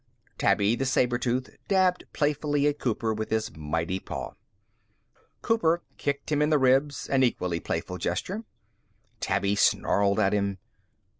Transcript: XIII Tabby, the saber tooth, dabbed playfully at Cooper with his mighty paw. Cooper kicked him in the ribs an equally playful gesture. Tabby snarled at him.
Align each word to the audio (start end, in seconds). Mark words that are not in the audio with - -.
XIII 0.29 0.33
Tabby, 0.39 0.75
the 0.75 0.85
saber 0.87 1.19
tooth, 1.19 1.55
dabbed 1.67 2.05
playfully 2.11 2.65
at 2.65 2.79
Cooper 2.79 3.13
with 3.13 3.29
his 3.29 3.55
mighty 3.55 3.99
paw. 3.99 4.33
Cooper 5.43 5.83
kicked 5.99 6.31
him 6.31 6.41
in 6.41 6.49
the 6.49 6.57
ribs 6.57 7.07
an 7.07 7.21
equally 7.21 7.59
playful 7.59 7.99
gesture. 7.99 8.43
Tabby 9.19 9.55
snarled 9.55 10.19
at 10.19 10.33
him. 10.33 10.57